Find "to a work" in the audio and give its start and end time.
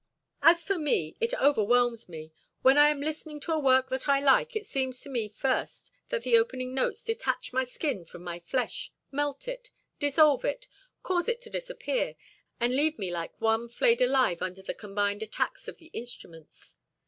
3.41-3.89